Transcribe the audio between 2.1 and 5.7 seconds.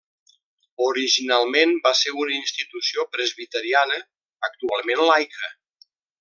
una institució presbiteriana, actualment laica.